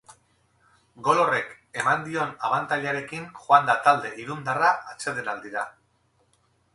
Gol 1.07 1.19
horrek 1.23 1.51
eman 1.81 1.99
dion 2.07 2.31
abantailarekin 2.49 3.27
joan 3.41 3.69
da 3.73 3.75
talde 3.89 4.13
irundarra 4.23 4.71
atsedenaldira. 4.95 5.67